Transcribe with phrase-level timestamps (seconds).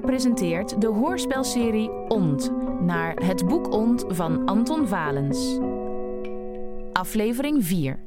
[0.00, 5.58] Presenteert de hoorspelserie Ont naar Het Boek Ont van Anton Valens.
[6.92, 7.98] Aflevering 4.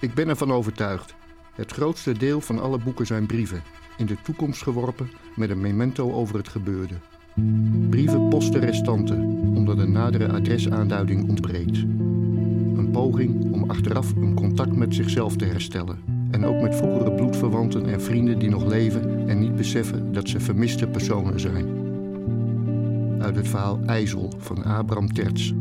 [0.00, 1.14] Ik ben ervan overtuigd.
[1.54, 3.62] Het grootste deel van alle boeken zijn brieven,
[3.96, 6.94] in de toekomst geworpen met een memento over het gebeurde.
[7.90, 9.20] Brieven posten restanten,
[9.54, 11.76] omdat een nadere adresaanduiding ontbreekt.
[11.76, 15.98] Een poging achteraf een contact met zichzelf te herstellen.
[16.30, 20.40] En ook met vroegere bloedverwanten en vrienden die nog leven en niet beseffen dat ze
[20.40, 21.66] vermiste personen zijn.
[23.22, 25.54] Uit het verhaal IJssel van Abraham Terts.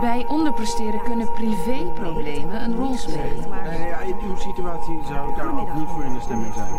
[0.00, 3.48] Bij onderpresteren kunnen privéproblemen een rol spelen.
[3.88, 6.72] Ja, in uw situatie zou ik daar ook niet voor in de stemming zijn.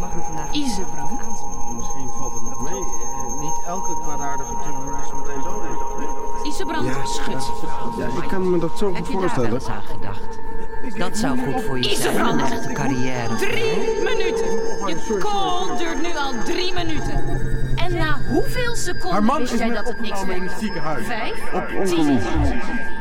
[0.00, 1.20] Mag u vandaag Isebrand.
[1.76, 2.80] Misschien valt het nog mee.
[2.80, 6.46] Eh, niet elke kwaadaardige tumor is meteen dodelijk.
[6.46, 7.50] Isebrand, schud.
[7.98, 9.76] Ja, ik kan me dat zo goed Heb je daar wel voorstellen.
[9.80, 10.38] aan gedacht?
[10.98, 13.34] Dat zou goed voor je zijn, een echte carrière.
[13.36, 14.50] Drie minuten.
[14.86, 17.24] Je call duurt nu al drie minuten.
[18.36, 21.06] Hoeveel Haar seconden man wist is jij dat het niks opgenomen in het ziekenhuis.
[21.06, 21.52] Vijf?
[21.52, 22.95] Op Tien?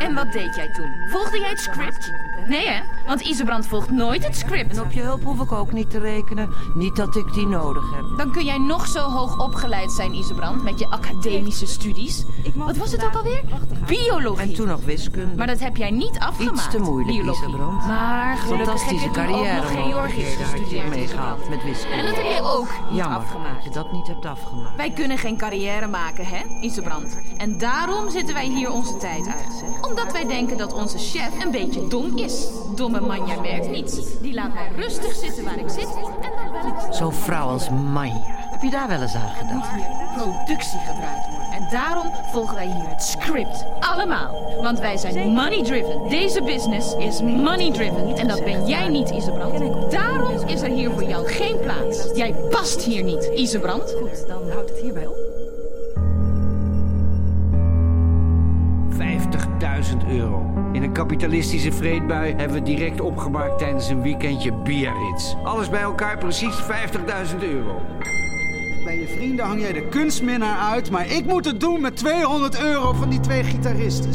[0.00, 0.92] En wat deed jij toen?
[1.10, 2.12] Volgde jij het script?
[2.46, 2.80] Nee hè?
[3.06, 4.76] Want Isebrand volgt nooit het script.
[4.76, 6.50] En op je hulp hoef ik ook niet te rekenen.
[6.74, 8.04] Niet dat ik die nodig heb.
[8.18, 12.24] Dan kun jij nog zo hoog opgeleid zijn, Isebrand, met je academische studies.
[12.54, 13.42] Wat was het ook alweer?
[13.86, 14.48] Biologie.
[14.48, 15.36] En toen nog wiskunde.
[15.36, 16.56] Maar dat heb jij niet afgemaakt.
[16.56, 17.48] Iets te moeilijk, biologie.
[17.48, 17.86] Isebrand.
[17.86, 21.96] Maar Fantastische heb je carrière ook nog Georgisch gestudeerd, meegehaald met wiskunde.
[21.96, 23.64] En dat heb jij ook niet Jammer dat afgemaakt.
[23.64, 24.76] je dat niet hebt afgemaakt.
[24.76, 27.20] Wij kunnen geen carrière maken, hè, Isebrand?
[27.36, 29.64] En daarom zitten wij hier onze tijd uit.
[29.90, 32.46] Omdat wij denken dat onze chef een beetje dom is.
[32.74, 34.20] Domme man, jij merkt niets.
[34.20, 35.88] Die laat mij rustig zitten waar ik zit
[36.20, 38.38] en dan ik Zo'n vrouw als Manja.
[38.50, 39.68] Heb je daar wel eens aan gedacht?
[40.16, 41.50] productie gebruikt worden.
[41.52, 43.64] En daarom volgen wij hier het script.
[43.80, 44.60] Allemaal.
[44.62, 46.08] Want wij zijn money driven.
[46.08, 48.16] Deze business is money driven.
[48.16, 49.90] En dat ben jij niet, Isebrand.
[49.90, 52.10] Daarom is er hier voor jou geen plaats.
[52.14, 53.94] Jij past hier niet, Isebrand.
[54.00, 55.19] Goed, dan houdt het hierbij op.
[60.10, 60.52] euro.
[60.72, 65.34] In een kapitalistische vreedbui hebben we direct opgemaakt tijdens een weekendje Biarritz.
[65.42, 67.80] Alles bij elkaar precies 50.000 euro.
[68.84, 72.62] Bij je vrienden hang jij de kunstminnaar uit, maar ik moet het doen met 200
[72.62, 74.12] euro van die twee gitaristen.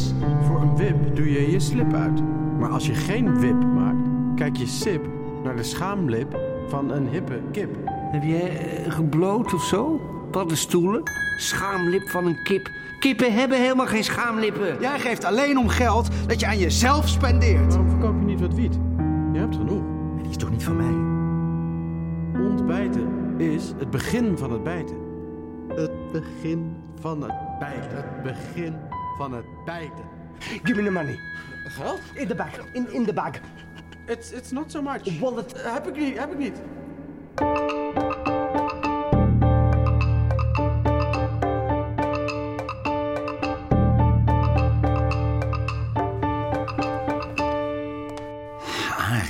[0.48, 2.22] Voor een wip doe je je slip uit.
[2.60, 5.06] Maar als je geen wip maakt, kijk je sip
[5.44, 7.76] naar de schaamlip van een hippe kip.
[7.88, 10.00] Heb jij eh, gebloot of zo?
[10.32, 11.04] Paddenstoelen?
[11.38, 12.70] Schaamlip van een kip.
[13.00, 14.80] Kippen hebben helemaal geen schaamlippen.
[14.80, 17.68] Jij geeft alleen om geld dat je aan jezelf spendeert.
[17.68, 18.74] Waarom verkoop je niet wat wiet?
[19.34, 19.84] Je hebt genoeg.
[20.22, 21.14] Die is toch niet van mij?
[22.42, 24.98] Ontbijten is het begin van het bijten.
[25.68, 27.96] Het begin van het bijten.
[27.96, 28.76] Het begin
[29.18, 30.04] van het bijten.
[30.40, 31.20] Give me the money.
[31.66, 32.00] Geld?
[32.14, 32.50] In the bag.
[32.74, 33.32] In, in the bag.
[34.06, 35.20] It's, it's not so much.
[35.20, 35.54] Wallet.
[35.54, 36.62] Eh, heb ik niet, heb ik niet.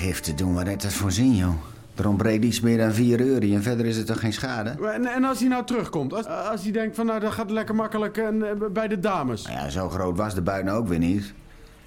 [0.06, 1.54] Aangifte doen, wat heeft dat voor zin, joh?
[1.96, 4.70] Er ontbreekt iets meer dan 4 euro en verder is het toch geen schade?
[4.70, 7.76] En, en als hij nou terugkomt, als, als hij denkt van nou dat gaat lekker
[7.76, 9.44] makkelijk en, eh, bij de dames.
[9.44, 11.34] Nou ja, zo groot was de buit nou ook weer niet.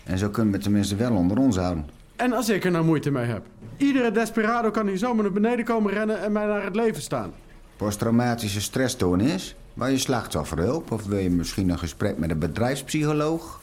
[0.04, 1.86] En zo kunnen we het tenminste wel onder ons houden.
[2.16, 3.42] En als ik er nou moeite mee heb.
[3.76, 7.32] Iedere desperado kan hier zomaar naar beneden komen rennen en mij naar het leven staan.
[7.76, 9.56] Posttraumatische stressstoornis?
[9.74, 10.90] Wil je slachtofferhulp?
[10.92, 13.60] Of wil je misschien een gesprek met een bedrijfspsycholoog?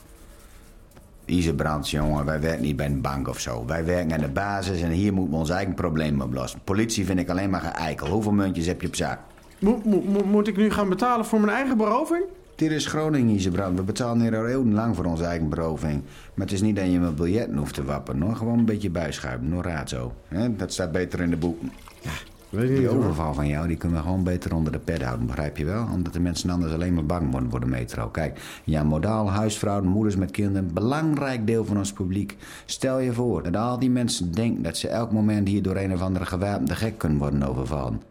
[1.26, 3.66] Isebrand, jongen, wij werken niet bij een bank of zo.
[3.66, 6.60] Wij werken aan de basis en hier moeten we ons eigen probleem oplossen.
[6.64, 8.08] Politie vind ik alleen maar geëikel.
[8.08, 9.20] Hoeveel muntjes heb je op zak?
[9.60, 12.24] Mo- mo- mo- moet ik nu gaan betalen voor mijn eigen beroving?
[12.56, 13.78] Dit is Groningen, Isebrand.
[13.78, 16.02] We betalen hier al eeuwenlang voor onze eigen beroving.
[16.34, 18.36] Maar het is niet dat je met biljetten hoeft te wappen, hoor.
[18.36, 20.14] Gewoon een beetje bijschuiven, nog raad zo.
[20.50, 21.72] Dat staat beter in de boeken.
[22.02, 22.10] Je
[22.56, 25.66] Die overval van jou, die kunnen we gewoon beter onder de pet houden, begrijp je
[25.66, 25.88] wel?
[25.94, 28.08] Omdat de mensen anders alleen maar bang worden voor de metro.
[28.08, 32.38] Kijk, ja, modaal, huisvrouwen, moeders met kinderen, belangrijk deel van ons publiek.
[32.66, 35.94] Stel je voor dat al die mensen denken dat ze elk moment hier door een
[35.94, 38.02] of andere gewapende gek kunnen worden overvallen.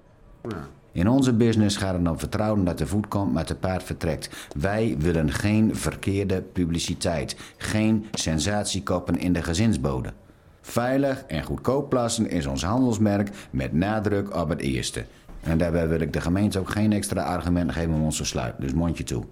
[0.93, 4.49] In onze business gaat het om vertrouwen dat de voet komt, maar te paard vertrekt.
[4.57, 7.37] Wij willen geen verkeerde publiciteit.
[7.57, 10.13] Geen sensatiekoppen in de gezinsbode.
[10.67, 15.05] Veilig en goedkoop plassen is ons handelsmerk met nadruk op het eerste.
[15.41, 18.61] En daarbij wil ik de gemeente ook geen extra argument geven om ons te sluiten.
[18.61, 19.25] Dus mondje toe.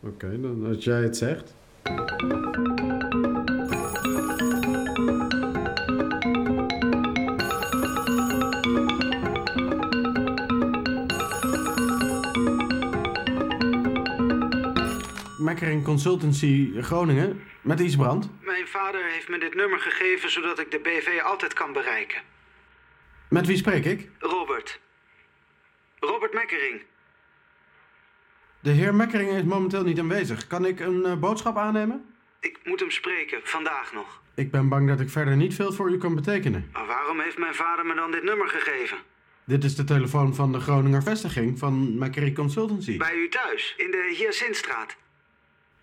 [0.00, 1.54] Oké, dan als jij het zegt.
[15.50, 18.30] Mekkering Consultancy Groningen met Isbrand.
[18.40, 22.22] Mijn vader heeft me dit nummer gegeven zodat ik de BV altijd kan bereiken.
[23.28, 24.10] Met wie spreek ik?
[24.18, 24.80] Robert.
[25.98, 26.82] Robert Mekkering.
[28.60, 30.46] De heer Mekkering is momenteel niet aanwezig.
[30.46, 32.14] Kan ik een eh, boodschap aannemen?
[32.40, 34.22] Ik moet hem spreken, vandaag nog.
[34.34, 36.70] Ik ben bang dat ik verder niet veel voor u kan betekenen.
[36.72, 38.98] Maar waarom heeft mijn vader me dan dit nummer gegeven?
[39.44, 42.96] Dit is de telefoon van de Groninger vestiging van Mekkering Consultancy.
[42.96, 44.96] Bij u thuis, in de Hyacintstraat.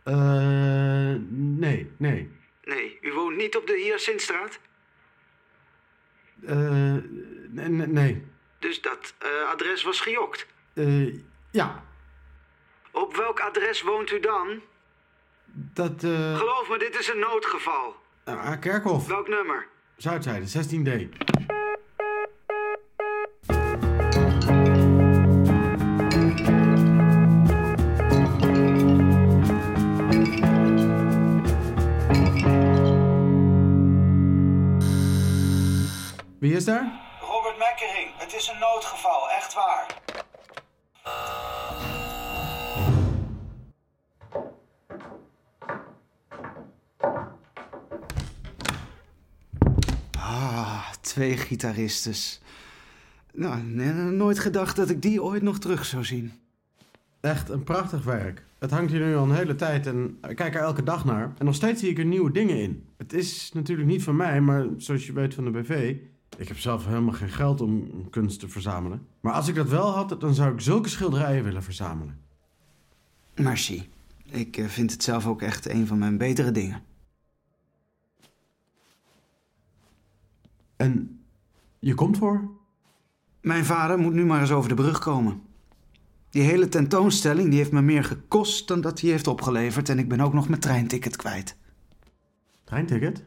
[0.07, 2.31] Eh, nee, nee.
[2.63, 4.59] Nee, u woont niet op de Hyacintstraat?
[6.45, 6.95] Eh,
[7.87, 8.25] nee.
[8.59, 10.45] Dus dat eh, adres was gejokt.
[10.73, 11.13] Eh,
[11.51, 11.83] ja,
[12.91, 14.61] Op welk adres woont u dan?
[15.73, 16.37] dat, eh...
[16.37, 17.95] Geloof me, dit is een noodgeval.
[18.59, 19.67] Kerkhof, Welk nummer?
[19.97, 21.09] Zuidzijde, 16D.
[36.47, 37.01] Wie is daar?
[37.21, 40.01] Robert Mekkering, het is een noodgeval, echt waar.
[50.17, 52.41] Ah, twee gitaristes.
[53.33, 56.41] Nou, nee, nooit gedacht dat ik die ooit nog terug zou zien.
[57.21, 58.43] Echt een prachtig werk.
[58.59, 61.33] Het hangt hier nu al een hele tijd en ik kijk er elke dag naar.
[61.37, 62.87] En nog steeds zie ik er nieuwe dingen in.
[62.97, 65.95] Het is natuurlijk niet van mij, maar zoals je weet van de BV...
[66.37, 69.07] Ik heb zelf helemaal geen geld om kunst te verzamelen.
[69.19, 72.19] Maar als ik dat wel had, dan zou ik zulke schilderijen willen verzamelen.
[73.35, 73.89] Merci.
[74.23, 76.83] Ik eh, vind het zelf ook echt een van mijn betere dingen.
[80.75, 81.21] En
[81.79, 82.49] je komt voor?
[83.41, 85.41] Mijn vader moet nu maar eens over de brug komen.
[86.29, 89.89] Die hele tentoonstelling die heeft me meer gekost dan dat hij heeft opgeleverd.
[89.89, 91.57] En ik ben ook nog mijn treinticket kwijt.
[92.63, 93.23] Treinticket?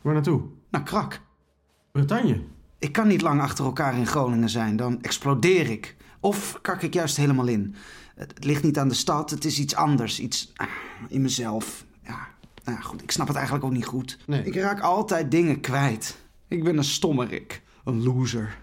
[0.00, 0.42] Waar naartoe?
[0.70, 1.20] Nou, krak.
[1.92, 2.40] Bretagne?
[2.78, 4.76] Ik kan niet lang achter elkaar in Groningen zijn.
[4.76, 5.96] Dan explodeer ik.
[6.20, 7.74] Of kak ik juist helemaal in.
[8.14, 10.20] Het, het ligt niet aan de stad, het is iets anders.
[10.20, 10.66] Iets ah,
[11.08, 11.84] in mezelf.
[12.04, 12.28] Ja,
[12.64, 13.02] nou ja, goed.
[13.02, 14.18] Ik snap het eigenlijk ook niet goed.
[14.26, 14.44] Nee.
[14.44, 16.18] Ik raak altijd dingen kwijt.
[16.48, 17.62] Ik ben een stommerik.
[17.84, 18.58] Een loser.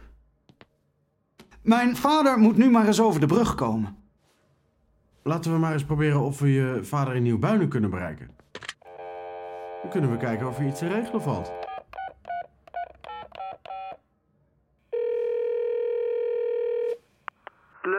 [1.61, 3.95] Mijn vader moet nu maar eens over de brug komen.
[5.23, 8.29] Laten we maar eens proberen of we je vader in Nieuwbuinen kunnen bereiken.
[9.81, 11.51] Dan kunnen we kijken of er iets te regelen valt.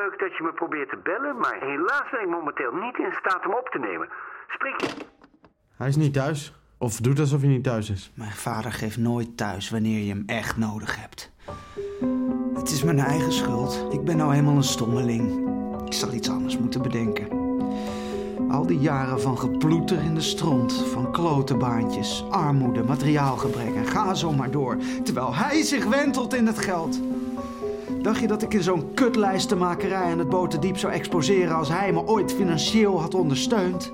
[0.00, 3.46] Leuk dat je me probeert te bellen, maar helaas ben ik momenteel niet in staat
[3.46, 4.08] om op te nemen.
[4.48, 4.88] Spreek je...
[5.76, 6.54] Hij is niet thuis.
[6.78, 8.12] Of doet alsof hij niet thuis is.
[8.14, 11.32] Mijn vader geeft nooit thuis wanneer je hem echt nodig hebt.
[12.54, 13.86] Het is mijn eigen schuld.
[13.92, 15.48] Ik ben nou eenmaal een stommeling.
[15.86, 17.28] Ik zal iets anders moeten bedenken.
[18.50, 24.32] Al die jaren van geploeter in de stront, van klotenbaantjes, armoede, materiaalgebrek en ga zo
[24.32, 24.76] maar door.
[25.04, 27.00] Terwijl hij zich wentelt in het geld.
[28.02, 32.06] Dacht je dat ik in zo'n kutlijstenmakerij aan het Boterdiep zou exposeren als hij me
[32.06, 33.92] ooit financieel had ondersteund?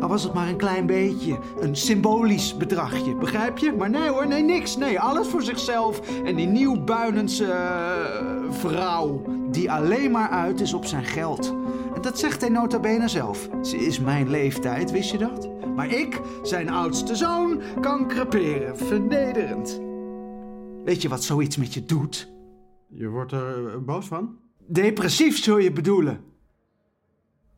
[0.00, 3.72] Al was het maar een klein beetje, een symbolisch bedragje, begrijp je?
[3.72, 6.00] Maar nee hoor, nee niks, nee, alles voor zichzelf.
[6.24, 11.54] En die nieuwbuinense eh, vrouw, die alleen maar uit is op zijn geld.
[11.94, 13.48] En dat zegt hij nota bene zelf.
[13.62, 15.48] Ze is mijn leeftijd, wist je dat?
[15.74, 19.80] Maar ik, zijn oudste zoon, kan creperen, vernederend.
[20.84, 22.37] Weet je wat zoiets met je doet?
[22.88, 24.38] Je wordt er eh, boos van?
[24.66, 26.24] Depressief zul je bedoelen.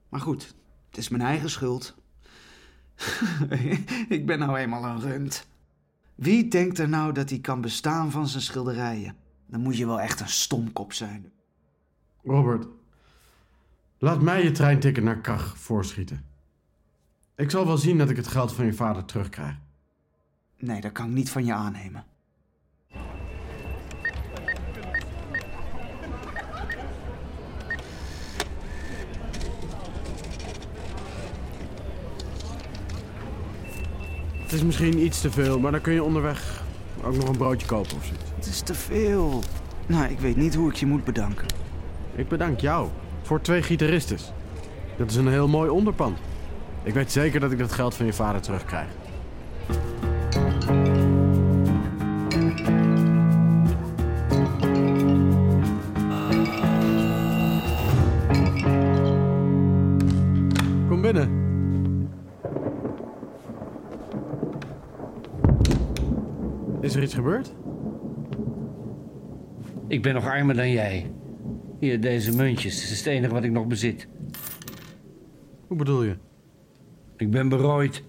[0.08, 0.54] Maar goed,
[0.88, 1.94] het is mijn eigen schuld.
[4.08, 5.46] ik ben nou eenmaal een rund.
[6.14, 9.16] Wie denkt er nou dat hij kan bestaan van zijn schilderijen?
[9.46, 11.32] Dan moet je wel echt een stomkop zijn.
[12.24, 12.66] Robert,
[13.98, 16.24] laat mij je treinticket naar Kach voorschieten.
[17.36, 19.56] Ik zal wel zien dat ik het geld van je vader terugkrijg.
[20.58, 22.04] Nee, dat kan ik niet van je aannemen.
[34.50, 36.62] Het is misschien iets te veel, maar dan kun je onderweg
[37.04, 38.24] ook nog een broodje kopen of zoiets.
[38.34, 39.42] Het is te veel.
[39.86, 41.46] Nou, ik weet niet hoe ik je moet bedanken.
[42.14, 42.88] Ik bedank jou
[43.22, 44.32] voor twee gitaristes.
[44.96, 46.18] Dat is een heel mooi onderpand.
[46.82, 48.88] Ik weet zeker dat ik dat geld van je vader terugkrijg.
[67.22, 67.54] Gebeurd?
[69.86, 71.12] Ik ben nog armer dan jij.
[71.78, 72.80] Hier, deze muntjes.
[72.80, 74.08] Dat is het enige wat ik nog bezit.
[75.66, 76.16] Hoe bedoel je?
[77.16, 78.04] Ik ben berooid.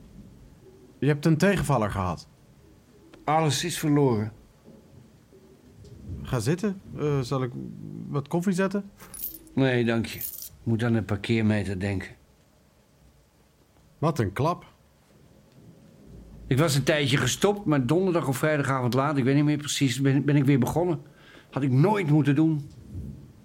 [1.00, 2.28] Je hebt een tegenvaller gehad.
[3.24, 4.32] Alles is verloren.
[6.22, 6.82] Ga zitten.
[6.98, 7.52] Eh, zal ik
[8.08, 8.90] wat koffie zetten?
[9.54, 10.20] Nee, dank je.
[10.20, 12.16] Ik moet aan een parkeermeter denken.
[13.98, 14.71] Wat een klap.
[16.52, 20.02] Ik was een tijdje gestopt, maar donderdag of vrijdagavond laat, ik weet niet meer precies,
[20.02, 21.02] ben, ben ik weer begonnen.
[21.52, 22.70] Had ik nooit moeten doen.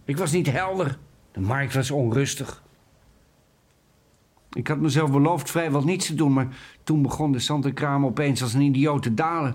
[0.05, 0.99] Ik was niet helder.
[1.33, 2.63] De markt was onrustig.
[4.53, 6.49] Ik had mezelf beloofd vrijwel niets te doen, maar
[6.83, 9.55] toen begon de zandenkraam opeens als een idioot te dalen.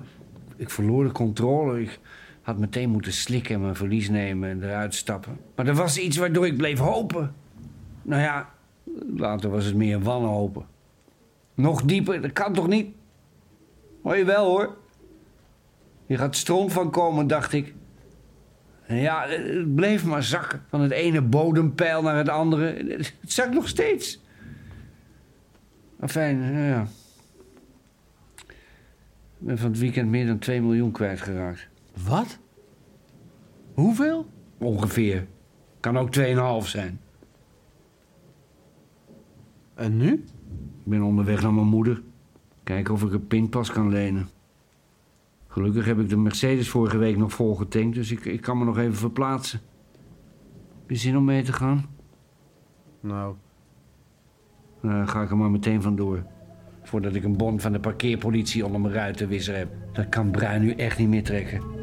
[0.55, 1.81] Ik verloor de controle.
[1.81, 1.99] Ik
[2.41, 5.37] had meteen moeten slikken en mijn verlies nemen en eruit stappen.
[5.55, 7.35] Maar er was iets waardoor ik bleef hopen.
[8.01, 8.49] Nou ja,
[9.15, 10.65] later was het meer wanhopen.
[11.53, 12.99] Nog dieper, dat kan toch niet?
[14.01, 14.77] Hoor je wel hoor.
[16.05, 17.73] Je gaat stroom van komen, dacht ik.
[18.85, 20.63] En ja, het bleef maar zakken.
[20.67, 22.65] Van het ene bodempeil naar het andere.
[22.97, 24.21] Het zakt nog steeds.
[25.99, 26.87] Enfin, ja.
[29.39, 31.67] Ik ben van het weekend meer dan 2 miljoen kwijtgeraakt.
[32.07, 32.39] Wat?
[33.73, 34.29] Hoeveel?
[34.57, 35.27] Ongeveer.
[35.79, 36.17] Kan ook
[36.63, 36.99] 2,5 zijn.
[39.75, 40.13] En nu?
[40.83, 42.01] Ik ben onderweg naar mijn moeder.
[42.71, 44.29] Kijken of ik een pinpas kan lenen.
[45.47, 48.77] Gelukkig heb ik de Mercedes vorige week nog volgetankt, dus ik, ik kan me nog
[48.77, 49.59] even verplaatsen.
[50.79, 51.85] Heb je zin om mee te gaan?
[52.99, 53.35] Nou,
[54.81, 56.23] Nou, dan ga ik er maar meteen vandoor.
[56.83, 59.69] Voordat ik een bon van de parkeerpolitie onder mijn ruitenwisser heb.
[59.91, 61.80] Dat kan Bruin nu echt niet meer trekken.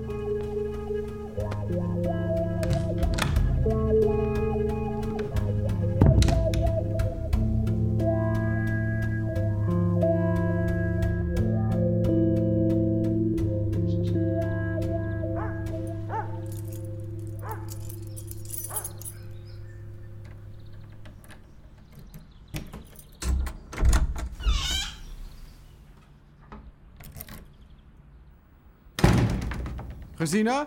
[30.18, 30.66] Gesina?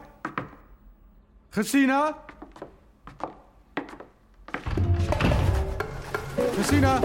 [1.51, 2.13] Gesina?
[6.55, 7.01] Gesina?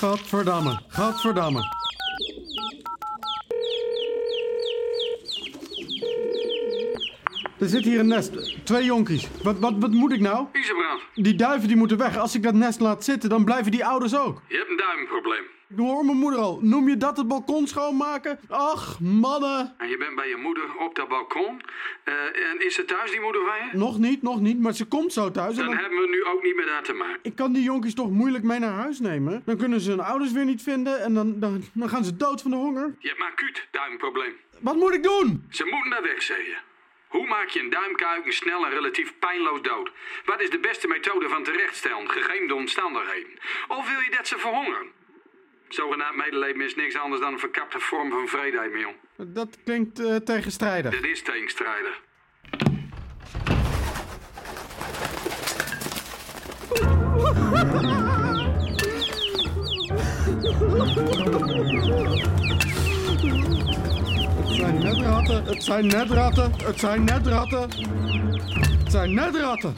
[0.00, 1.75] Gadverdamme, gadverdamme.
[7.58, 8.64] Er zit hier een nest.
[8.64, 9.28] Twee jonkies.
[9.42, 10.46] Wat, wat, wat moet ik nou?
[10.52, 12.16] Isebrand, Die duiven die moeten weg.
[12.18, 14.40] Als ik dat nest laat zitten, dan blijven die ouders ook.
[14.48, 15.42] je hebt een duimprobleem.
[15.68, 16.58] Ik hoor mijn moeder al.
[16.62, 18.38] Noem je dat het balkon schoonmaken?
[18.48, 19.74] Ach, mannen.
[19.78, 21.60] En je bent bij je moeder op dat balkon.
[22.04, 22.14] Eh,
[22.50, 23.78] en is ze thuis, die moeder van je?
[23.78, 24.60] Nog niet, nog niet.
[24.60, 25.50] Maar ze komt zo thuis.
[25.56, 25.76] En Dan dan...
[25.82, 27.18] hebben we nu ook niet met haar te maken.
[27.22, 29.42] Ik kan die jonkies toch moeilijk mee naar huis nemen?
[29.44, 31.00] Dan kunnen ze hun ouders weer niet vinden.
[31.02, 32.94] En dan, dan, dan gaan ze dood van de honger.
[32.98, 34.32] Je hebt maar acuut duimprobleem.
[34.60, 35.44] Wat moet ik doen?
[35.50, 36.56] Ze moeten daar wegzeeën.
[37.08, 39.90] Hoe maak je een duimkuiken snel en relatief pijnloos dood?
[40.24, 43.38] Wat is de beste methode van terechtstellen, gegeven de omstandigheden?
[43.68, 44.86] Of wil je dat ze verhongeren?
[45.68, 48.94] Zogenaamd medeleven is niks anders dan een verkapte vorm van vreedheid, Mion.
[49.16, 51.00] Dat klinkt eh, tegenstrijdig.
[51.00, 52.00] Dit is tegenstrijdig.
[65.06, 65.44] ratten.
[65.44, 66.52] Het zijn net ratten.
[66.64, 67.60] Het zijn net ratten.
[68.82, 69.74] Het zijn net ratten.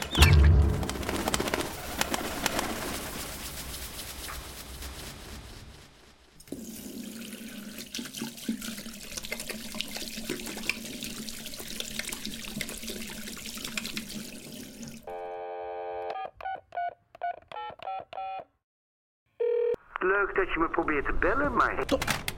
[19.99, 21.73] Leuk dat je me probeert te bellen, maar...
[21.73, 22.28] U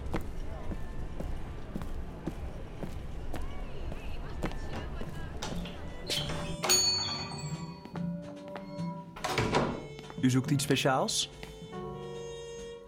[10.32, 11.30] zoekt iets speciaals?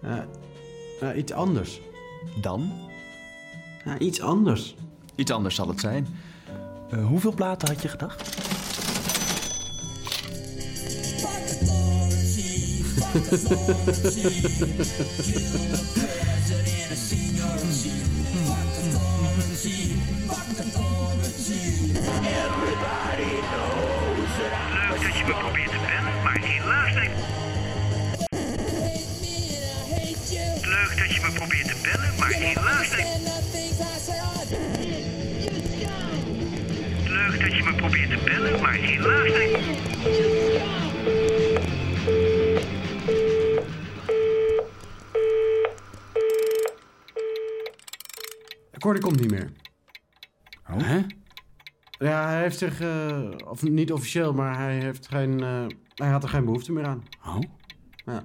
[0.01, 0.27] Ja,
[1.00, 1.81] ja, iets anders.
[2.35, 2.71] Dan?
[3.85, 4.75] Ja, iets anders.
[5.15, 6.07] Iets anders zal het zijn.
[6.89, 8.41] Eh, hoeveel platen had je gedacht?
[31.23, 32.89] me probeert te bellen, maar helaas...
[37.07, 39.31] Leuk dat je me probeert te bellen, maar helaas...
[48.79, 49.51] Cordy komt niet meer.
[50.69, 50.81] Oh?
[50.81, 51.01] Hè?
[51.99, 55.65] Ja, hij heeft zich, eh, of niet officieel, maar hij, heeft geen, eh,
[55.95, 57.03] hij had er geen behoefte meer aan.
[57.25, 57.39] Oh?
[58.05, 58.23] Ja.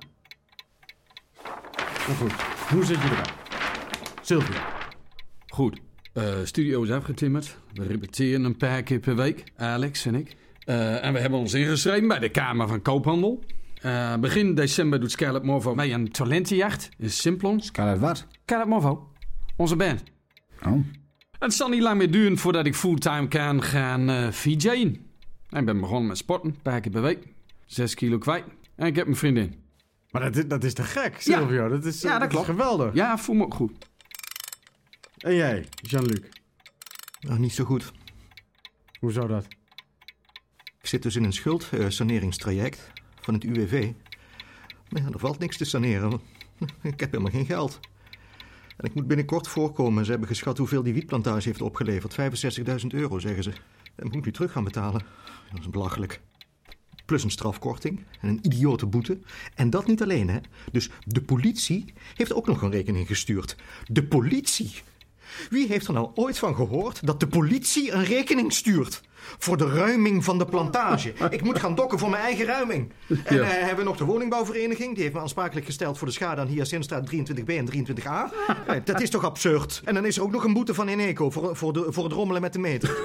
[2.06, 3.32] Maar goed hoe zit je erbij?
[4.22, 4.62] Sylvia.
[5.46, 5.80] Goed.
[6.12, 7.58] Eh, studio is afgetimmerd.
[7.72, 10.36] We repeteren een paar keer per week, Alex en ik.
[10.64, 13.44] Eh, en we hebben ons ingeschreven bij de Kamer van Koophandel.
[13.80, 17.60] Eh, begin december doet Scarlett Morvo mee aan talentenjacht in Simplon.
[17.60, 18.26] Scarlett wat?
[18.42, 19.12] Scarlett Morvo,
[19.56, 20.02] onze band.
[20.66, 20.84] Oh.
[21.38, 25.06] Het zal niet lang meer duren voordat ik fulltime kan gaan uh, VJ'en.
[25.50, 27.18] Ik ben begonnen met sporten, een paar keer per week.
[27.66, 28.44] Zes kilo kwijt.
[28.76, 29.54] En ik heb een vriendin.
[30.10, 31.68] Maar dat, is- dat is te gek, Silvio.
[31.68, 32.94] Dat is, eh, dat is geweldig.
[32.94, 33.72] Ja, voel me ook goed.
[35.18, 36.20] En jij, Jean-Luc?
[37.20, 37.92] Nou, niet zo goed.
[39.00, 39.46] Hoezo dat?
[40.80, 43.92] Ik zit dus in een schuldsaneringstraject van het UWV.
[44.88, 46.12] Maar ja, er valt niks te saneren.
[46.82, 47.80] Ik heb helemaal geen geld.
[48.76, 50.04] En ik moet binnenkort voorkomen.
[50.04, 52.14] Ze hebben geschat hoeveel die wietplantage heeft opgeleverd.
[52.80, 53.50] 65.000 euro, zeggen ze.
[53.94, 55.02] En ik moet nu terug gaan betalen.
[55.52, 56.20] Dat is belachelijk.
[57.08, 59.18] Plus een strafkorting en een idiote boete.
[59.54, 60.38] En dat niet alleen, hè.
[60.72, 63.56] Dus de politie heeft ook nog een rekening gestuurd.
[63.86, 64.70] De politie!
[65.50, 69.00] Wie heeft er nou ooit van gehoord dat de politie een rekening stuurt?
[69.38, 71.12] Voor de ruiming van de plantage.
[71.30, 72.92] Ik moet gaan dokken voor mijn eigen ruiming.
[73.24, 73.42] En Ja.
[73.42, 74.94] eh, hebben we nog de woningbouwvereniging.
[74.94, 78.30] Die heeft me aansprakelijk gesteld voor de schade aan Hyacinthstraat 23b en 23a.
[78.66, 79.82] Eh, dat is toch absurd?
[79.84, 82.12] En dan is er ook nog een boete van Eneco voor, voor, de, voor het
[82.12, 82.96] rommelen met de meter.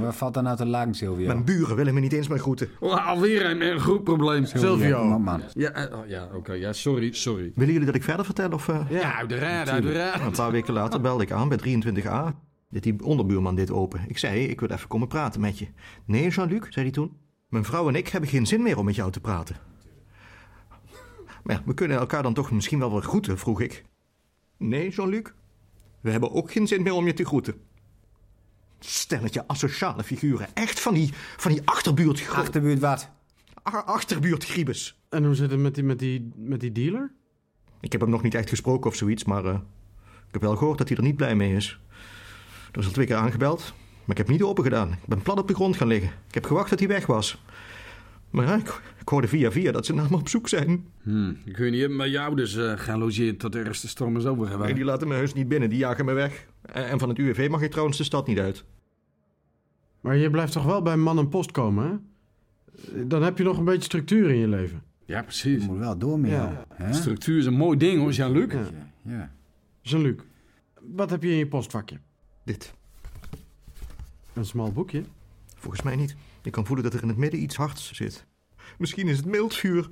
[0.00, 1.26] Wat valt er nou te lang, Silvio?
[1.26, 2.68] Mijn buren willen me niet eens meer groeten.
[2.80, 4.44] Oh, alweer een, een goed probleem.
[4.46, 5.18] Silvio.
[5.18, 5.42] Man.
[5.52, 6.52] Ja, eh, oh, ja oké.
[6.52, 7.52] ja, sorry, sorry.
[7.54, 8.50] Willen jullie dat ik verder vertel?
[8.50, 8.80] Of, eh?
[8.90, 10.20] Ja, uiteraard, uiteraard.
[10.20, 12.45] Een paar weken later belde ik aan bij 23a.
[12.68, 14.04] Deed die onderbuurman dit open.
[14.08, 15.68] Ik zei, ik wil even komen praten met je.
[16.04, 17.16] Nee, Jean-Luc, zei hij toen.
[17.48, 19.56] Mijn vrouw en ik hebben geen zin meer om met jou te praten.
[21.42, 23.84] Maar ja, we kunnen elkaar dan toch misschien wel wat groeten, vroeg ik.
[24.56, 25.32] Nee, Jean-Luc.
[26.00, 27.54] We hebben ook geen zin meer om je te groeten.
[28.78, 30.54] Stelletje asociale figuren.
[30.54, 32.28] Echt van die, van die achterbuurt...
[32.28, 33.10] Achterbuurt wat?
[33.62, 35.00] Achterbuurtgriebes.
[35.08, 37.12] En hoe zit het met die, met die, met die dealer?
[37.80, 39.58] Ik heb hem nog niet echt gesproken of zoiets, maar eh,
[40.02, 41.80] ik heb wel gehoord dat hij er niet blij mee is.
[42.76, 44.90] Er is al twee keer aangebeld, maar ik heb niet open gedaan.
[44.92, 46.10] Ik ben plat op de grond gaan liggen.
[46.28, 47.42] Ik heb gewacht dat hij weg was.
[48.30, 50.86] Maar ja, ik, ik hoorde via via dat ze naar me op zoek zijn.
[51.02, 54.26] Hm, ik weet niet, maar jou dus eh, gaan logeren tot de eerste storm is
[54.26, 54.74] over geweest.
[54.74, 56.46] die laten me heus niet binnen, die jagen me weg.
[56.62, 58.64] En, en van het UWV mag ik trouwens de stad niet uit.
[60.00, 63.06] Maar je blijft toch wel bij man en post komen, hè?
[63.06, 64.82] Dan heb je nog een beetje structuur in je leven.
[65.04, 65.62] Ja, precies.
[65.62, 66.36] Je moet wel door met Ja.
[66.36, 66.54] jou.
[66.88, 66.92] hè?
[66.92, 68.52] Structuur is een mooi ding hoor, Jean-Luc.
[68.52, 68.60] Ja.
[69.02, 69.30] Ja.
[69.80, 70.14] Jean-Luc,
[70.80, 71.98] wat heb je in je postvakje?
[72.46, 72.72] Dit.
[74.32, 75.04] Een smal boekje?
[75.58, 76.16] Volgens mij niet.
[76.42, 78.24] Ik kan voelen dat er in het midden iets hards zit.
[78.78, 79.88] Misschien is het mildvuur.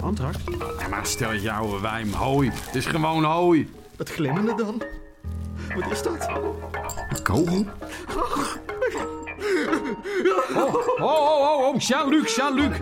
[0.00, 0.38] Antrax?
[0.78, 2.50] Ja, maar stel jou wijm, hooi.
[2.50, 3.70] Het is gewoon hooi.
[3.96, 4.82] Dat glimmende dan?
[5.74, 6.28] Wat is dat?
[7.08, 7.66] Een kogel?
[8.16, 8.46] Oh,
[10.56, 12.78] oh, oh, oh, oh, Jean-Luc, Jean-Luc.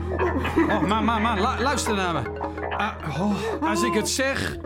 [0.68, 2.51] Oh, man, man, man, lu- luister naar me.
[2.82, 4.56] Ah, oh, als ik het zeg,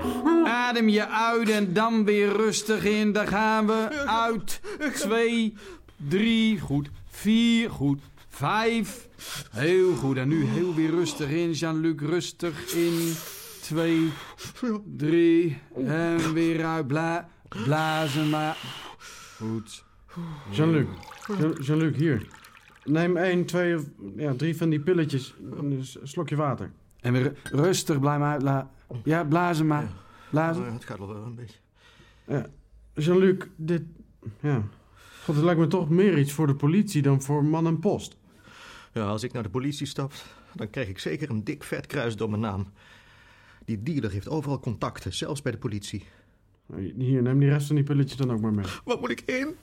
[0.44, 3.12] adem je uit en dan weer rustig in.
[3.12, 4.60] Dan gaan we uit.
[4.94, 5.54] Twee,
[5.96, 6.88] drie, goed.
[7.08, 8.00] Vier, goed.
[8.28, 9.08] Vijf,
[9.50, 10.16] heel goed.
[10.16, 13.14] En nu heel weer rustig in, Jean-Luc, rustig in.
[13.60, 14.12] Twee,
[14.96, 16.86] drie, en weer uit.
[16.86, 18.56] Bla, blazen maar.
[19.36, 19.84] Goed.
[20.50, 20.86] Jean-Luc,
[21.38, 22.26] Jean- Jean-Luc, hier.
[22.84, 23.82] Neem één, twee of
[24.16, 25.34] ja, drie van die pilletjes.
[25.58, 26.70] Een slokje water.
[27.06, 28.70] En weer rustig, blijf maar uitla.
[29.04, 29.88] Ja, blazen maar.
[30.30, 30.66] Blazen.
[30.66, 31.58] Oh, het gaat wel een beetje.
[32.24, 32.46] Ja.
[32.94, 33.82] Jean-Luc, dit...
[34.40, 34.62] Ja.
[35.24, 38.16] God, het lijkt me toch meer iets voor de politie dan voor man en post.
[38.92, 40.12] Ja, als ik naar de politie stap,
[40.54, 42.72] dan krijg ik zeker een dik vet kruis door mijn naam.
[43.64, 46.04] Die dealer heeft overal contacten, zelfs bij de politie.
[46.96, 48.66] Hier, neem die rest van die pilletjes dan ook maar mee.
[48.84, 49.54] Wat moet ik in?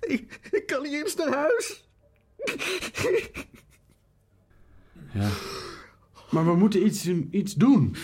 [0.00, 1.88] Ik, ik kan niet eens naar huis.
[5.12, 5.28] Ja.
[6.30, 7.96] Maar we moeten iets, iets doen.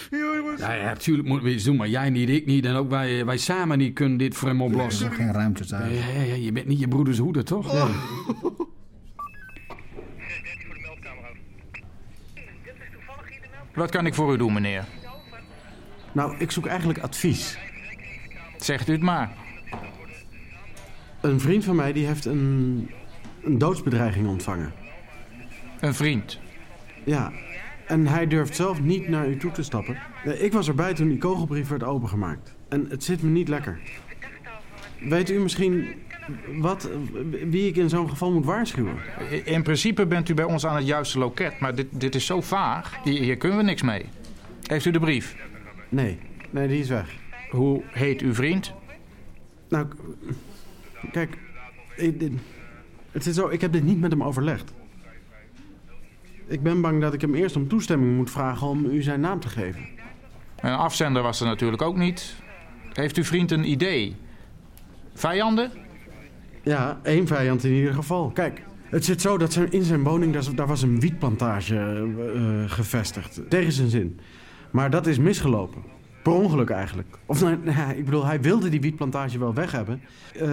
[0.58, 2.64] Ja, ja, natuurlijk moeten we iets doen, maar jij niet, ik niet.
[2.64, 5.06] En ook wij, wij samen niet kunnen dit voor hem oplossen.
[5.06, 5.98] Er is geen ruimte Ja, thuis.
[5.98, 7.72] ja, ja, je bent niet je broeders hoeder, toch?
[7.72, 7.88] Ja.
[13.74, 14.84] Wat kan ik voor u doen, meneer?
[16.12, 17.58] Nou, ik zoek eigenlijk advies.
[18.56, 19.32] Zegt u het maar.
[21.20, 22.90] Een vriend van mij die heeft een,
[23.42, 24.72] een doodsbedreiging ontvangen.
[25.80, 26.38] Een vriend.
[27.04, 27.32] Ja,
[27.86, 29.96] en hij durft zelf niet naar u toe te stappen.
[30.24, 32.54] Eh, Ik was erbij toen die kogelbrief werd opengemaakt.
[32.68, 33.80] En het zit me niet lekker.
[35.00, 35.86] Weet u misschien
[36.56, 36.88] wat,
[37.46, 38.96] wie ik in zo'n geval moet waarschuwen?
[39.44, 42.40] In principe bent u bij ons aan het juiste loket, maar dit, dit is zo
[42.40, 42.98] vaag.
[43.04, 44.04] Hier, hier kunnen we niks mee.
[44.62, 45.36] Heeft u de brief?
[45.88, 46.18] Nee,
[46.50, 47.14] nee, die is weg.
[47.50, 48.72] Hoe heet uw vriend?
[49.68, 49.86] Nou,
[51.12, 51.38] kijk,
[51.96, 52.22] ik,
[53.12, 54.72] het is zo, ik heb dit niet met hem overlegd.
[56.48, 59.40] Ik ben bang dat ik hem eerst om toestemming moet vragen om u zijn naam
[59.40, 59.80] te geven.
[60.60, 62.34] Een afzender was er natuurlijk ook niet.
[62.92, 64.16] Heeft uw vriend een idee?
[65.14, 65.70] Vijanden?
[66.62, 68.30] Ja, één vijand in ieder geval.
[68.30, 73.40] Kijk, het zit zo dat in zijn woning, daar, was een wietplantage eh, eh, gevestigd.
[73.48, 74.20] Tegen zijn zin.
[74.70, 75.82] Maar dat is misgelopen.
[76.22, 77.18] Per ongeluk eigenlijk.
[77.26, 80.00] Of nou, nou, ik bedoel, hij wilde die wietplantage wel weg hebben.
[80.34, 80.48] Eh,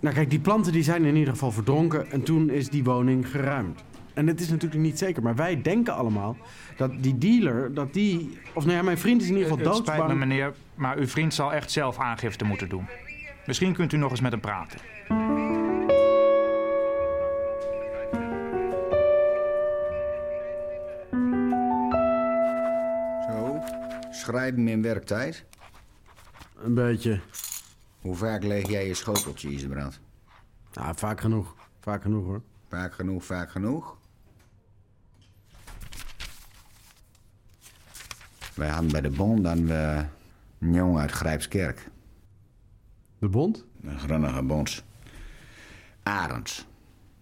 [0.00, 3.30] nou kijk, die planten die zijn in ieder geval verdronken en toen is die woning
[3.30, 3.84] geruimd.
[4.14, 6.36] En het is natuurlijk niet zeker, maar wij denken allemaal
[6.76, 8.38] dat die dealer, dat die...
[8.54, 11.06] Of nou ja, mijn vriend is in ieder geval Het spijt me, meneer, maar uw
[11.06, 12.86] vriend zal echt zelf aangifte moeten doen.
[13.46, 14.78] Misschien kunt u nog eens met hem praten.
[23.28, 23.60] Zo,
[24.10, 25.44] schrijven in werktijd.
[26.62, 27.20] Een beetje.
[28.00, 30.00] Hoe vaak leeg jij je schoteltje, Isebrand?
[30.72, 31.54] Ja, vaak genoeg.
[31.80, 32.42] Vaak genoeg hoor.
[32.68, 33.98] Vaak genoeg, vaak genoeg.
[38.60, 40.04] Wij hadden bij de bond dan we
[40.58, 41.90] een jongen uit Grijpskerk.
[43.18, 43.64] De bond?
[43.82, 44.84] Een grunnige bond.
[46.02, 46.66] Arends.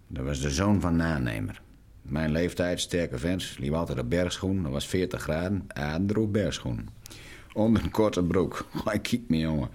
[0.07, 1.63] Dat was de zoon van nanemer.
[2.03, 4.63] Mijn leeftijd, sterke vent, liep altijd op bergschoen.
[4.63, 5.65] Dat was 40 graden.
[5.69, 6.89] Arend droeg bergschoen.
[7.53, 8.67] Onder een korte broek.
[8.85, 9.69] Hij kijk me, jongen.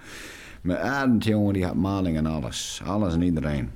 [0.62, 2.82] Maar Arend, jongen, die had maling en alles.
[2.86, 3.70] Alles en iedereen.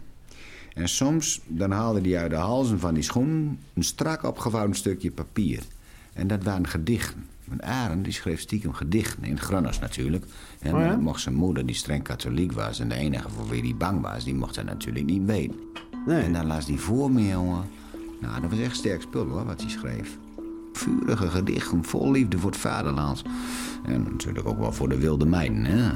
[0.73, 5.11] En soms dan haalde hij uit de halzen van die schoen een strak opgevouwen stukje
[5.11, 5.63] papier.
[6.13, 7.25] En dat waren gedichten.
[7.47, 10.25] Want Arend die schreef stiekem gedichten, in het Grunners natuurlijk.
[10.59, 10.95] En Oh ja?
[10.95, 12.79] mocht zijn moeder, die streng katholiek was...
[12.79, 15.55] en de enige voor wie hij bang was, die mocht dat natuurlijk niet weten.
[16.07, 17.63] En dan las hij voor me, jongen.
[18.21, 20.17] Nou, dat was echt sterk spul, hoor, wat hij schreef.
[20.73, 23.23] Vurige gedichten, vol liefde voor het vaderland.
[23.85, 25.91] En natuurlijk ook wel voor de wilde meiden, hè.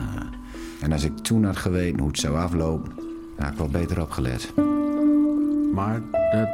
[0.81, 2.93] En als ik toen had geweten hoe het zou aflopen...
[3.35, 4.53] dan had ik wel beter opgelet.
[5.73, 6.49] Maar dat,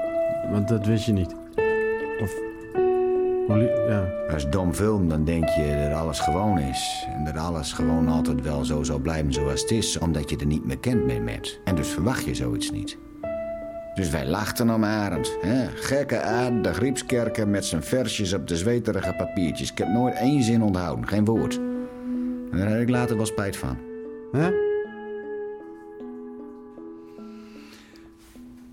[0.52, 1.36] want dat wist je niet.
[2.22, 2.47] Of.
[3.48, 4.14] Ja.
[4.34, 7.06] Als dom film, dan denk je dat alles gewoon is.
[7.16, 10.46] En dat alles gewoon altijd wel zo zal blijven zoals het is, omdat je er
[10.46, 11.60] niet meer kent mee met.
[11.64, 12.98] En dus verwacht je zoiets niet.
[13.96, 15.38] Dus wij lachten om Arend.
[15.42, 15.68] Hè?
[15.68, 19.72] Gekke Arend, de Griepskerker met zijn versjes op de zweterige papiertjes.
[19.72, 21.56] Ik heb nooit één zin onthouden, geen woord.
[22.52, 23.78] En daar heb ik later wel spijt van.
[24.32, 24.50] Hè?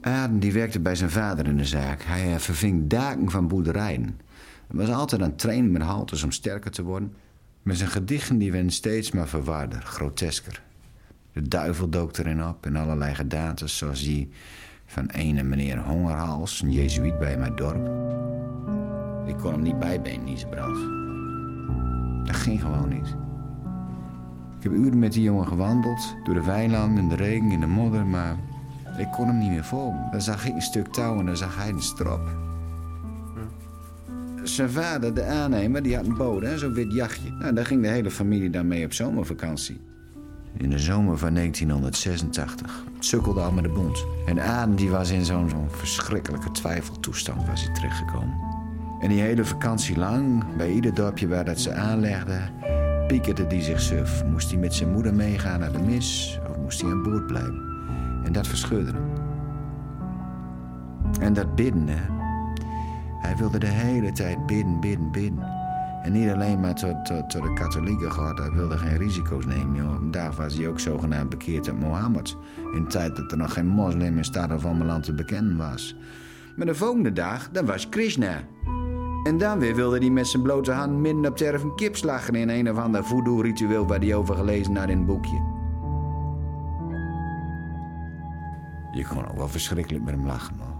[0.00, 2.02] Aden die werkte bij zijn vader in de zaak.
[2.02, 4.18] Hij eh, verving daken van boerderijen.
[4.66, 7.14] Hij was altijd aan het trainen met haltes om sterker te worden.
[7.62, 10.62] Maar zijn gedichten die werden steeds maar verwarder, grotesker.
[11.32, 14.30] De duivel dook erin op in allerlei gedaantes, zoals die
[14.86, 17.90] van ene meneer Hongerhals, een jezuïet bij mijn dorp.
[19.26, 20.76] Ik kon hem niet bijbenen, Niesebrand.
[22.26, 23.16] Dat ging gewoon niet.
[24.56, 27.66] Ik heb uren met die jongen gewandeld, door de weilanden, in de regen, in de
[27.66, 28.36] modder, maar
[28.98, 30.08] ik kon hem niet meer volgen.
[30.10, 32.53] Dan zag ik een stuk touw en dan zag hij een strop.
[34.44, 37.30] Zijn vader, de aannemer, die had een hè, zo'n wit jachtje.
[37.30, 39.80] Nou, daar ging de hele familie dan mee op zomervakantie.
[40.56, 42.84] In de zomer van 1986.
[42.94, 44.04] Het sukkelde al met de bond.
[44.26, 48.34] En Aden die was in zo'n zo'n verschrikkelijke twijfeltoestand was hij terechtgekomen.
[49.00, 52.52] En die hele vakantie lang, bij ieder dorpje waar dat ze aanlegden...
[53.06, 54.24] piekerde die zich suf.
[54.24, 56.38] Moest hij met zijn moeder meegaan naar de mis...
[56.50, 57.62] of moest hij aan boord blijven?
[58.24, 59.12] En dat verscheurde hem.
[61.20, 62.13] En dat bidden, hè.
[63.24, 65.44] Hij wilde de hele tijd bidden, bidden, bidden.
[66.02, 68.38] En niet alleen maar tot, tot, de katholieken gehad.
[68.38, 70.12] Hij wilde geen risico's nemen, joh.
[70.12, 72.36] Dag was hij ook zogenaamd bekeerd op Mohammed.
[72.72, 75.96] In de tijd dat er nog geen moslim in Stad of Ammeland te bekennen was.
[76.56, 78.42] Maar de volgende dag, dan was Krishna.
[79.24, 81.96] En dan weer wilde hij met zijn blote hand midden op terf een kip
[82.30, 85.42] in een of ander voodoo-ritueel waar hij over gelezen had in een boekje.
[88.92, 90.74] Je kon ook wel verschrikkelijk met hem lachen, man.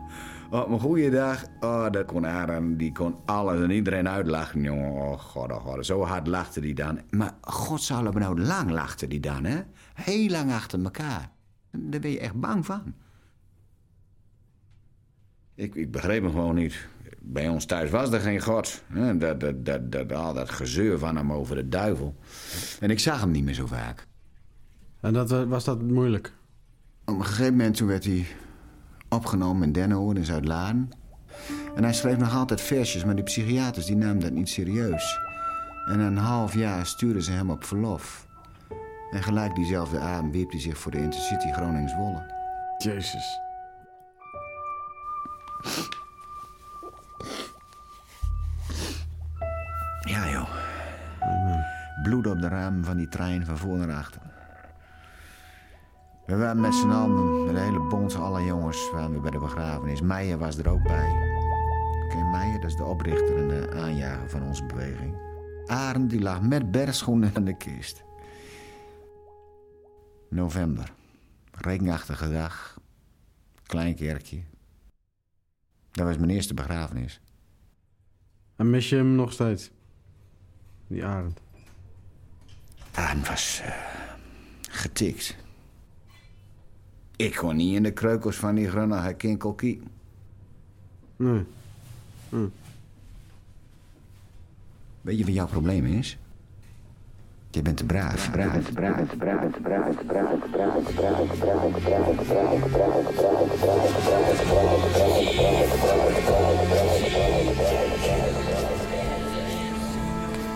[0.54, 4.90] Op een goede dag, oh, dat kon Aaron, die kon alles en iedereen uitlachen, jongen.
[4.90, 7.00] Oh god, oh god, zo hard lachte die dan.
[7.10, 9.60] Maar god zal hem nou lang lachte die dan, hè?
[9.94, 11.30] Heel lang achter elkaar.
[11.70, 12.94] Daar ben je echt bang van.
[15.54, 16.88] Ik, ik begreep hem gewoon niet.
[17.20, 18.82] Bij ons thuis was er geen god.
[18.86, 19.16] hè.
[19.16, 22.16] Dat, dat, dat, dat, al dat gezeur van hem over de duivel.
[22.80, 24.06] En ik zag hem niet meer zo vaak.
[25.00, 26.32] En dat, eh, was dat moeilijk?
[27.04, 28.26] Op een gegeven moment toen werd hij
[29.14, 30.90] opgenomen in Dennenhoorn in Zuid-Laren.
[31.74, 35.18] En hij schreef nog altijd versjes, maar die psychiaters die namen dat niet serieus.
[35.86, 38.26] En na een half jaar stuurden ze hem op verlof.
[39.10, 42.32] En gelijk diezelfde avond wierp hij zich voor de Intercity Groningen-Zwolle.
[42.78, 43.40] Jezus.
[50.00, 50.48] Ja, joh.
[52.02, 54.33] bloed op de ramen van die trein van voor naar achter.
[56.26, 59.38] We waren met z'n allen, met de hele bond, alle jongens, waren we bij de
[59.38, 60.00] begrafenis.
[60.00, 61.08] Meijer was er ook bij.
[62.08, 65.16] Ken Meijer, dat is de oprichter en de aanjager van onze beweging.
[65.66, 68.04] Arend die lag met bergschoenen aan de kist.
[70.28, 70.92] November.
[71.50, 72.78] Regenachtige dag.
[73.62, 74.42] Klein kerkje.
[75.90, 77.20] Dat was mijn eerste begrafenis.
[78.56, 79.70] En mis je hem nog steeds?
[80.86, 81.40] Die Arend.
[82.92, 83.74] Arend was eh,
[84.70, 85.43] getikt.
[87.16, 89.88] Ik kon niet in de kreukels van die grunnige kinkel kieken.
[91.16, 91.44] Nee.
[92.28, 92.46] Hm.
[95.00, 96.18] Weet je wat jouw probleem is?
[97.50, 98.30] Je bent te braaf.
[98.30, 101.74] Braaf, braaf, braaf, braaf, braaf, braaf, braaf, braaf,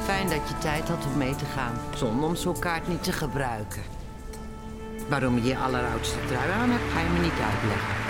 [0.04, 3.12] Fijn dat je tijd had om mee te gaan, zonder om zo'n kaart niet te
[3.12, 3.97] gebruiken.
[5.08, 8.07] Waarom je je alleroudste trui aan hebt, ga je me niet uitleggen.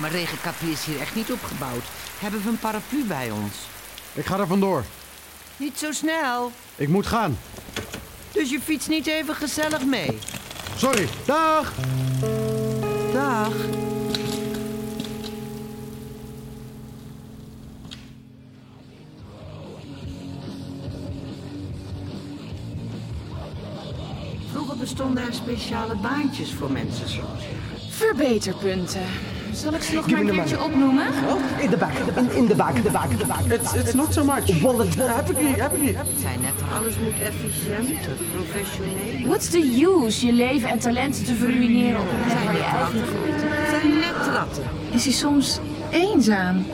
[0.00, 1.82] Oh, maar regenkapie is hier echt niet opgebouwd.
[2.18, 3.54] Hebben we een paraplu bij ons?
[4.12, 4.84] Ik ga er vandoor.
[5.56, 6.52] Niet zo snel.
[6.76, 7.38] Ik moet gaan.
[8.32, 10.18] Dus je fietst niet even gezellig mee?
[10.76, 11.08] Sorry.
[11.26, 11.72] Dag!
[13.12, 13.52] Dag.
[24.52, 27.22] Vroeger bestonden er speciale baantjes voor mensen zo.
[27.90, 29.06] Verbeterpunten.
[29.54, 30.72] Zal ik ze nog Give maar me een keertje money.
[30.72, 31.06] opnoemen?
[31.06, 33.40] Oh, in the back, in, in the back, in the back, in the back.
[33.60, 34.60] It's, it's not so much.
[34.60, 35.96] Wallet, heb ik niet, heb ik niet.
[35.96, 39.26] Het zijn net alles moet efficiënter, professioneel.
[39.28, 43.02] What's the use je leven en talenten te verruineren op een plek waar je
[43.70, 44.64] zijn net ratten.
[44.90, 45.58] Is hij soms
[45.90, 46.64] eenzaam?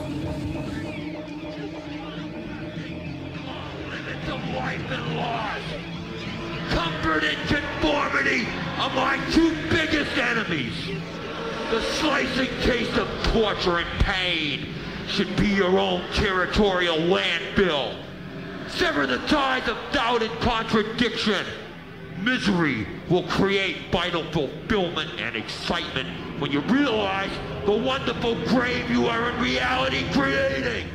[12.37, 14.75] Slicing taste of torture and pain
[15.07, 17.95] should be your own territorial landfill.
[18.69, 21.45] Sever the ties of doubt and contradiction.
[22.23, 26.09] Misery will create vital fulfillment and excitement
[26.41, 27.31] when you realize
[27.65, 30.89] the wonderful grave you are in reality creating.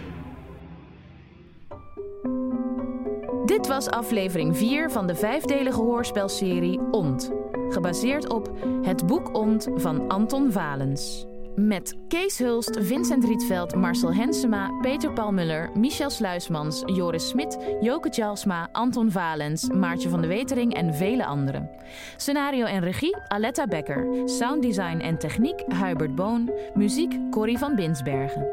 [3.46, 7.32] Dit was aflevering 4 van de vijfdelige hoorspelserie Ont.
[7.70, 8.52] Gebaseerd op
[8.82, 11.26] Het boek Ont van Anton Valens.
[11.56, 18.10] Met Kees Hulst, Vincent Rietveld, Marcel Hensema, Peter Paul Muller, Michel Sluismans, Joris Smit, Joke
[18.10, 21.70] Jalsma, Anton Valens, Maartje van de Wetering en vele anderen.
[22.18, 24.30] Scenario en regie Aletta Becker.
[24.30, 26.52] Sounddesign en techniek Hubert Boon.
[26.74, 28.48] Muziek Corrie van Binsbergen.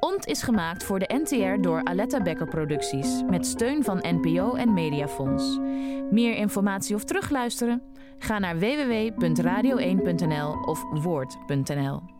[0.00, 4.72] Ont is gemaakt voor de NTR door Aletta Becker Producties met steun van NPO en
[4.72, 5.58] Mediafonds.
[6.10, 7.82] Meer informatie of terugluisteren?
[8.18, 12.17] Ga naar www.radio1.nl of woord.nl.